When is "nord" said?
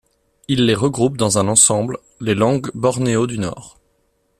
3.37-3.77